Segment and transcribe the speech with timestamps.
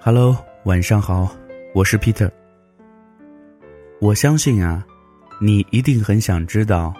[0.00, 1.28] Hello，晚上好，
[1.74, 2.30] 我是 Peter。
[4.00, 4.86] 我相信啊，
[5.40, 6.94] 你一定很想知道，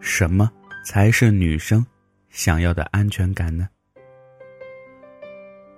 [0.00, 0.50] 什么
[0.82, 1.84] 才是女生
[2.30, 3.68] 想要的安全感呢？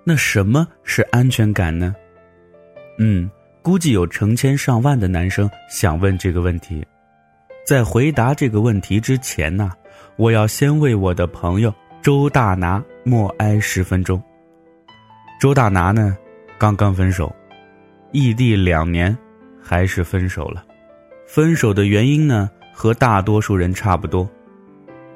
[0.05, 1.93] 那什么是安全感呢？
[3.01, 3.29] 嗯，
[3.61, 6.87] 估计有成千上万的男生想问这个问题。
[7.67, 9.73] 在回答这个问题之前呢，
[10.15, 14.23] 我要先为我的朋友周大拿默哀十分钟。
[15.43, 16.17] 周大拿呢，
[16.57, 17.35] 刚刚分手，
[18.13, 19.19] 异地两年，
[19.61, 20.65] 还是分手了。
[21.27, 24.31] 分手的原因呢，和大多数人差不多。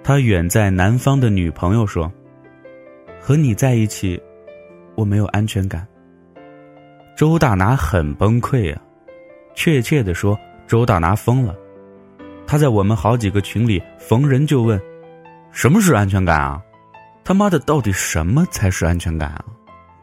[0.02, 2.12] 他远在南方的女朋友说
[3.23, 4.21] ：“和你在一起，
[4.97, 5.87] 我没有安全感。”
[7.16, 8.83] 周大拿很崩溃啊，
[9.55, 11.55] 确切的说，周大拿疯了。
[12.49, 14.77] 他在我们好几个群里逢人就问
[15.52, 16.61] ：“什么是安全感啊？
[17.23, 19.45] 他妈的，到底什么才是安全感啊？”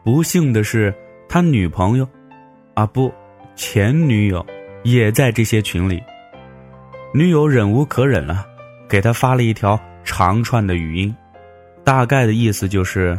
[0.04, 0.94] 不幸的是，
[1.30, 2.06] 他女朋友，
[2.74, 3.10] 啊不，
[3.56, 4.44] 前女友
[4.82, 5.98] 也在这些群里。
[7.14, 8.44] 女友忍无可忍了，
[8.86, 11.16] 给他发了一条长串的语音，
[11.82, 13.18] 大概的意思就是：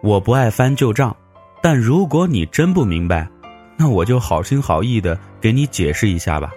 [0.00, 1.14] 我不爱翻旧账，
[1.60, 3.28] 但如果你真不明白，
[3.76, 6.52] 那我就好心好意的给你解释一下吧。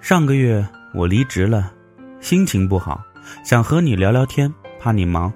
[0.00, 1.72] 上个月我离职了，
[2.20, 3.02] 心情不好，
[3.44, 5.32] 想和你聊聊天，怕你忙。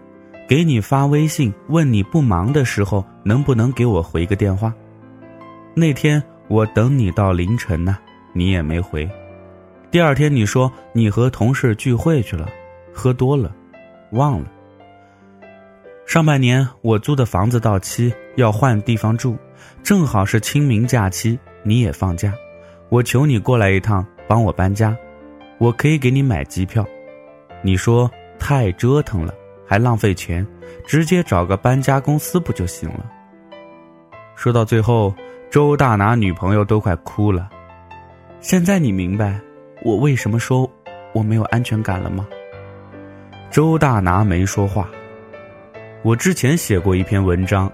[0.48, 4.72] 给你发微信问你不忙的时候能不能给我回个电话？
[5.74, 7.98] 那天我等你到凌晨呢，
[8.32, 9.08] 你也没回。
[9.90, 12.48] 第二天你说你和同事聚会去了，
[12.92, 13.52] 喝多了，
[14.12, 14.46] 忘了。
[16.06, 19.36] 上半年我租的房子到期要换地方住，
[19.82, 22.32] 正好是清明假期，你也放假，
[22.88, 24.96] 我求你过来一趟帮我搬家，
[25.58, 26.86] 我可以给你买机票。
[27.62, 28.08] 你说
[28.38, 29.34] 太折腾了。
[29.66, 30.46] 还浪费钱，
[30.86, 33.04] 直接找个搬家公司不就行了？
[34.34, 35.14] 说到最后，
[35.50, 37.48] 周大拿女朋友都快哭了。
[38.40, 39.40] 现在你明白
[39.82, 40.70] 我为什么说
[41.12, 42.26] 我没有安全感了吗？
[43.50, 44.88] 周大拿没说话。
[46.02, 47.72] 我之前写过一篇文章，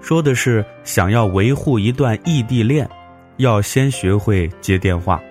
[0.00, 2.88] 说的是想要维护一段异地恋，
[3.36, 5.22] 要先学会接电话。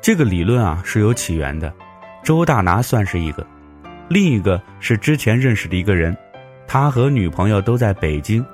[0.00, 1.72] 这个理论啊是有起源的，
[2.22, 3.44] 周大拿算是一个。
[4.08, 6.16] 另一个是之前认识的一个人，
[6.66, 8.44] 他和女朋友都在北京，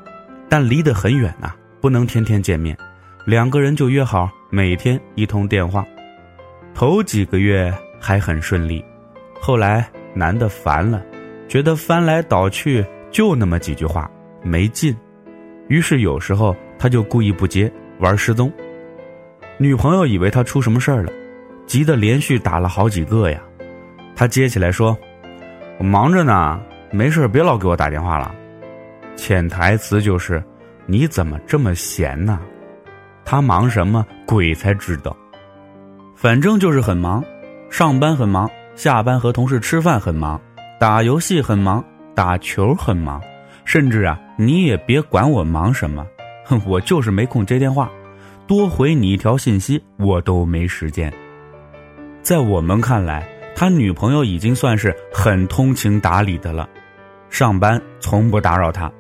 [0.49, 2.77] 但离得很远呐，不能天天见面。
[3.25, 5.87] 两个人就约好每天一通电话。
[6.75, 8.85] 头几个月还很顺利，
[9.41, 11.01] 后来男的烦了，
[11.47, 14.11] 觉得翻来倒去就那么几句话
[14.43, 14.95] 没劲，
[15.69, 18.53] 于是有时候他就故意不接，玩失踪。
[19.57, 21.13] 女朋友以为他出什么事儿了，
[21.65, 23.41] 急得连续打了好几个呀。
[24.17, 24.99] 他接起来说。
[25.79, 28.35] 我忙着呢，没事别老给我打电话了。
[29.17, 30.43] 潜台词就是，
[30.87, 32.39] 你怎么这么闲呢？
[33.25, 35.17] 他忙什么，鬼才知道。
[36.15, 37.25] 反正就是很忙，
[37.71, 40.41] 上班很忙，下班和同事吃饭很忙，
[40.79, 41.85] 打游戏很忙，
[42.15, 43.21] 打球很忙，
[43.65, 46.07] 甚至啊，你也别管我忙什么，
[46.45, 47.91] 哼，我就是没空接电话，
[48.47, 51.13] 多回你一条信息我都没时间。
[52.23, 53.27] 在我们看来。
[53.55, 56.69] 他女朋友已经算是很通情达理的了，
[57.31, 58.91] 上班从不打扰他。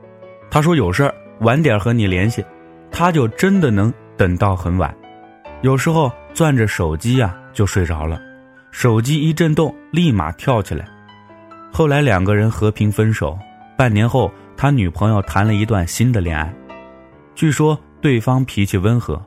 [0.50, 2.44] 他说有事儿晚点和你联系，
[2.90, 4.94] 他就真的能等到很晚。
[5.62, 8.20] 有时候攥着手机呀就睡着了，
[8.70, 10.86] 手机一震动立马跳起来。
[11.72, 13.36] 后来两个人和平分手，
[13.76, 16.54] 半年后他女朋友谈了一段新的恋爱，
[17.34, 19.20] 据说对方脾气温和，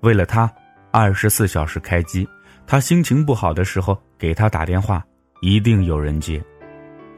[0.00, 0.50] 为了他，
[0.90, 2.28] 二十四小时开机。
[2.66, 5.04] 他心情不好的时候给他打电话，
[5.40, 6.40] 一定有人接。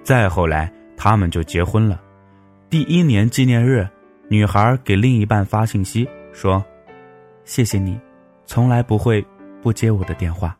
[0.02, 2.00] 再后来，他们就结婚了。
[2.70, 3.86] 第一年纪念日，
[4.30, 6.64] 女孩给另一半发信息说
[7.44, 8.00] ：“谢谢你，
[8.46, 9.22] 从来不会
[9.60, 10.56] 不接我的电话。”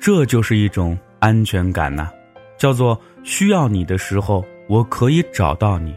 [0.00, 2.08] 这就是一种安全感呐，
[2.56, 5.94] 叫做需要你的时候我可以找到你。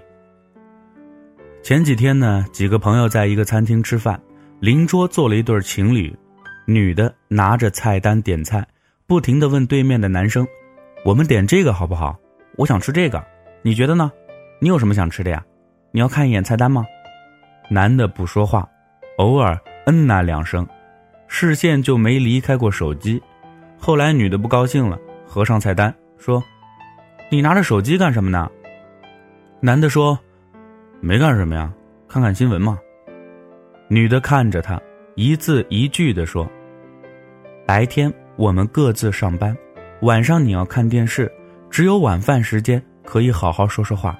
[1.63, 4.21] 前几天呢，几个朋友在一个餐厅吃饭，
[4.59, 6.13] 邻桌坐了一对情侣。
[6.65, 8.67] 女的拿着菜单点菜，
[9.07, 10.45] 不停的问对面的男生
[11.06, 12.19] ：“我们点这个好不好？
[12.57, 13.24] 我想吃这个，
[13.62, 14.12] 你觉得呢？
[14.59, 15.42] 你有什么想吃的呀？
[15.92, 16.86] 你要看一眼菜单吗？”
[17.71, 18.68] 男的不说话，
[19.18, 20.68] 偶尔嗯那两声，
[21.30, 23.21] 视线就没离开过手机。
[23.80, 26.44] 后来女的不高兴了，合上菜单说
[27.31, 28.51] ：“你拿着手机干什么呢？”
[29.62, 30.19] 男的说
[31.00, 31.71] ：“没干什么呀，
[32.09, 32.77] 看看新闻嘛。”
[33.88, 34.81] 女的看着他，
[35.15, 36.45] 一字一句的说。
[37.65, 39.57] 白天我们各自上班，
[40.01, 41.31] 晚上你要看电视，
[41.71, 44.17] 只有晚饭时间可以好好说说话。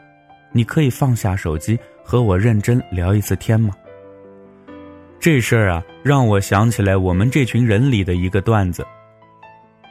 [0.51, 3.75] 你可以放下手机和我认真聊一次天吗？
[5.19, 8.83] 这事儿啊，让我想起来我们这群人里的一个段子。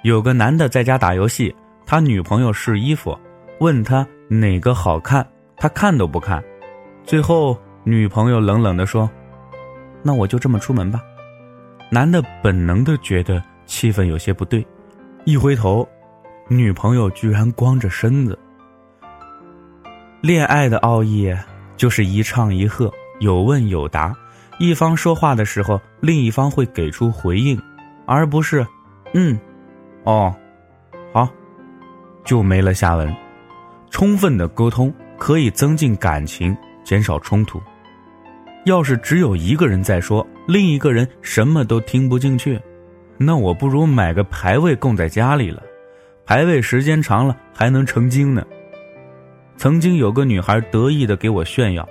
[0.02, 1.55] 有个男的在家打游戏，
[1.87, 3.17] 他女朋友试衣服，
[3.61, 5.25] 问他哪个好看，
[5.56, 6.43] 他看都不看。
[7.05, 9.08] 最后女朋友冷冷的说
[10.02, 11.00] ：“那我就这么出门吧。”
[11.90, 14.67] 男的本能的觉得气氛有些不对，
[15.25, 15.87] 一回头，
[16.49, 18.39] 女朋友居然光着身子。
[20.23, 21.33] 恋爱的奥义
[21.77, 22.91] 就是一唱一和，
[23.21, 24.15] 有问有答。
[24.59, 27.61] 一方说话的时候，另一方会给出回应，
[28.07, 28.67] 而不是
[29.13, 29.39] “嗯，
[30.05, 30.35] 哦，
[31.12, 31.29] 好”，
[32.25, 33.15] 就没了下文。
[33.91, 37.61] 充分的沟通可以增进感情，减少冲突。
[38.65, 42.61] 要是只有一个人在说，另一个人什么都听不进去，
[43.19, 45.63] 那我不如买个牌位供在家里了，
[46.25, 48.45] 牌位时间长了还能成精呢。
[49.57, 51.89] 曾经有个女孩得意的给我炫耀，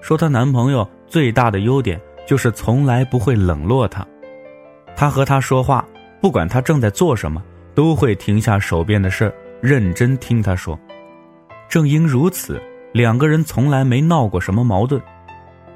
[0.00, 2.00] 说她男朋友最大的优点。
[2.26, 4.04] 就是从来不会冷落她，
[4.96, 5.86] 他和他说话，
[6.20, 7.40] 不管他正在做什么，
[7.72, 10.76] 都会停下手边的事儿，认真听他说。
[11.68, 12.60] 正因如此，
[12.92, 15.00] 两个人从来没闹过什么矛盾。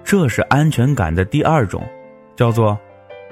[0.03, 1.89] 这是安全感的第二种，
[2.35, 2.77] 叫做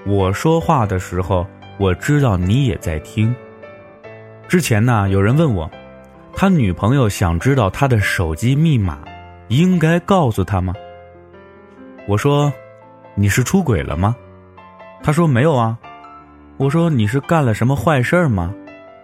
[0.06, 1.44] 我说话的时候，
[1.78, 3.34] 我知道你也在听。
[4.48, 5.70] 之前呢，有人问我，
[6.34, 8.98] 他女朋友想知道他的手机密码，
[9.48, 10.74] 应该告诉他吗？
[12.06, 12.52] 我说。
[13.14, 14.14] 你是出轨了吗？
[15.02, 15.76] 他说没有啊。
[16.56, 18.54] 我说你是干了什么坏事吗？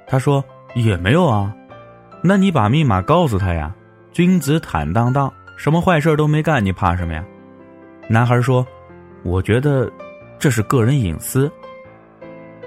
[0.07, 0.45] 他说
[0.77, 1.53] 也没有啊。
[2.23, 3.75] 那你把密码告诉他呀。
[4.13, 7.25] 君子坦荡荡，什么坏事都没干，你怕什么呀？
[8.07, 8.65] 男孩说
[9.25, 9.91] ：“我觉得
[10.39, 11.51] 这是个人隐私。”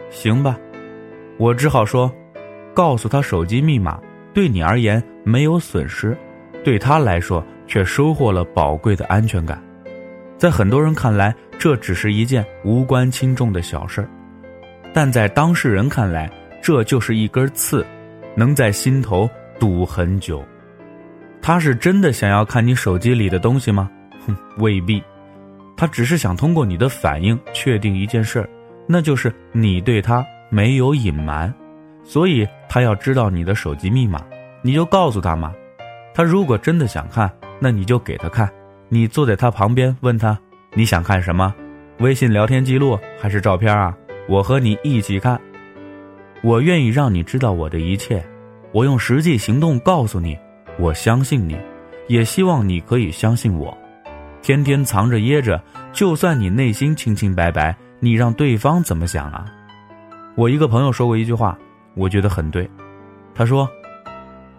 [0.09, 0.57] 行吧，
[1.37, 2.11] 我只好说，
[2.73, 3.99] 告诉他手机密码，
[4.33, 6.17] 对你而言没有损失，
[6.63, 9.61] 对他来说却收获了宝贵的安全感。
[10.37, 14.09] 在很多人看来，这只是一件无关轻重的小事儿，
[14.93, 16.31] 但在当事人看来，
[16.61, 17.85] 这就是一根刺，
[18.35, 20.43] 能在心头堵很久。
[21.41, 23.89] 他是真的想要看你手机里的东西吗？
[24.25, 25.01] 哼，未必。
[25.75, 28.49] 他只是想通过你的反应确定一件事儿，
[28.87, 31.53] 那就是你对他没有隐瞒，
[32.03, 34.23] 所以他要知道你的手机密码，
[34.61, 35.53] 你就告诉他嘛。
[36.13, 37.29] 他如果真的想看，
[37.59, 38.49] 那你就给他看。
[38.89, 40.39] 你坐在他旁边，问他
[40.73, 41.53] 你想看什么？
[41.99, 43.95] 微信聊天记录还是照片啊？
[44.29, 45.39] 我和你一起看。
[46.41, 48.23] 我愿意让你知道我的一切，
[48.71, 50.37] 我用实际行动告诉你，
[50.79, 51.57] 我相信你，
[52.07, 53.75] 也希望你可以相信我。
[54.41, 55.61] 天天藏着掖着，
[55.91, 59.45] 就算你内心清清白白，你让对方怎么想啊？
[60.35, 61.57] 我一个朋友说过一句话，
[61.95, 62.69] 我觉得很对。
[63.33, 63.69] 他说：“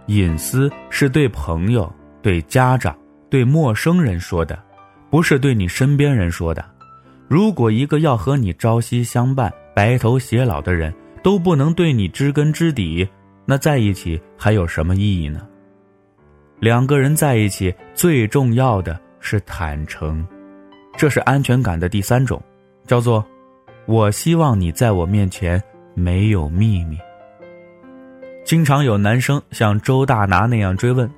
[0.07, 1.93] 隐私是对朋友、
[2.23, 2.97] 对家长。”
[3.31, 4.59] 对陌生人说的，
[5.11, 6.65] 不是对你身边人说的。
[7.29, 10.91] 如果一个要和你朝夕相伴、白头偕老的人
[11.23, 13.07] 都不能对你知根知底，
[13.45, 15.47] 那在一起还有什么意义呢？
[16.59, 20.27] 两个人在一起最重要的是坦诚，
[20.97, 22.43] 这是安全感的第三种，
[22.89, 23.25] 叫做
[23.87, 25.63] “我希望你在我面前
[25.95, 26.99] 没有秘密”。
[28.45, 31.09] 经常有男生像周大拿那样追问。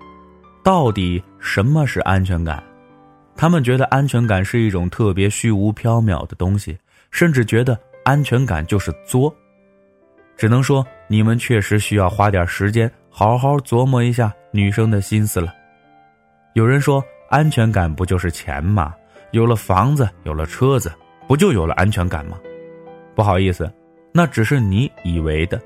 [0.63, 2.63] 到底什么是安全感？
[3.35, 6.77] 他们觉得安全感是一种特别虚无缥缈的东西，
[7.11, 9.35] 甚至觉得安全感就是作。
[10.37, 15.55] 只能说你们确实需要花点时间好好琢磨一下女生的心思了。
[16.55, 18.93] 有人说安全感不就是钱吗？
[19.31, 20.93] 有了房子，有了车子，
[21.31, 22.37] 不就有了安全感吗？
[23.15, 23.73] 不好意思，
[24.13, 25.63] 那只是你以为的。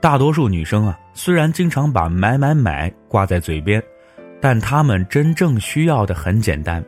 [0.00, 3.82] 大多数女生啊，虽然经常把买买买挂在嘴边，
[4.40, 6.80] 但她们真正需要的很简单，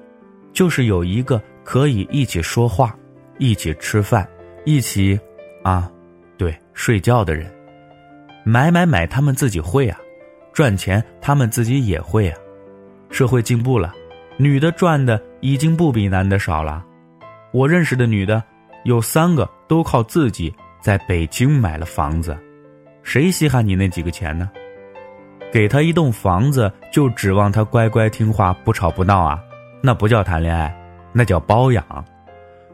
[0.52, 2.96] 就是有一个可以一起说话、
[3.38, 4.24] 一起吃饭、
[4.64, 5.18] 一起，
[5.64, 5.90] 啊，
[6.38, 7.52] 对，睡觉的人。
[8.44, 9.98] 买买买，他们自己会啊，
[10.52, 12.38] 赚钱他们自己也会啊。
[13.10, 13.92] 社会进步了，
[14.36, 16.86] 女的赚的已经不比男的少了。
[17.54, 18.42] 我认识的女的，
[18.82, 22.36] 有三个都靠自己在北京买了房子。
[23.04, 24.50] 谁稀罕你那几个钱呢？
[25.52, 29.40] 给她一栋房子，就指望她乖乖听话、不吵不闹啊？
[29.80, 30.76] 那不叫谈恋爱，
[31.12, 32.04] 那叫包养。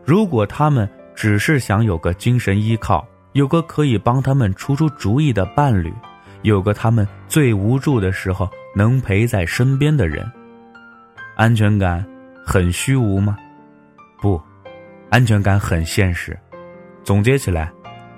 [0.03, 5.93] 如果他们只是想有个精神依靠，有个可以帮他们出出主意的伴侣，
[6.41, 10.27] 有个他们最无助的时候能陪在身边的人，
[11.37, 12.03] 安全感
[12.47, 13.37] 很虚无吗？
[14.23, 14.41] 不，
[15.11, 16.39] 安全感很现实。
[17.03, 17.71] 总结起来，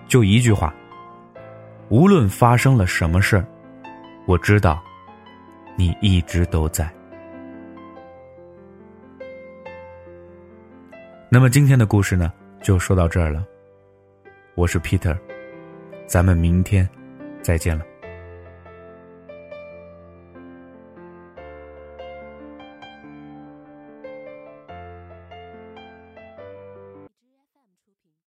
[0.06, 0.74] 就一句话：
[1.88, 3.46] 无论发生了什么事儿，
[4.26, 4.82] 我知道
[5.76, 6.88] 你一直都在。
[11.30, 12.30] 那么今天的故事呢，
[12.60, 13.42] 就说到这儿了。
[14.54, 15.16] 我是 Peter，
[16.06, 16.86] 咱们明天
[17.40, 17.84] 再见了。